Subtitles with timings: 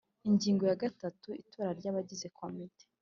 [0.29, 2.83] Ingingo ya gatatu Itora ry abagize Komite